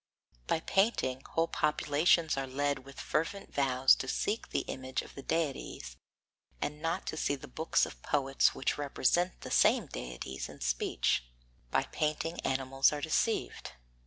By 0.47 0.61
painting 0.61 1.21
whole 1.29 1.47
populations 1.47 2.35
are 2.35 2.47
led 2.47 2.79
with 2.85 2.99
fervent 2.99 3.53
vows 3.53 3.93
to 3.97 4.07
seek 4.07 4.49
the 4.49 4.61
image 4.61 5.03
of 5.03 5.13
the 5.13 5.21
deities, 5.21 5.95
and 6.59 6.81
not 6.81 7.05
to 7.05 7.15
see 7.17 7.35
the 7.35 7.47
books 7.47 7.85
of 7.85 8.01
poets 8.01 8.55
which 8.55 8.79
represent 8.79 9.41
the 9.41 9.51
same 9.51 9.85
deities 9.85 10.49
in 10.49 10.59
speech; 10.61 11.25
by 11.69 11.83
painting 11.83 12.39
animals 12.39 12.91
are 12.91 13.01
deceived. 13.01 13.73